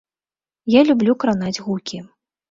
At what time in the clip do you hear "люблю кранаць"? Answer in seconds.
0.89-1.61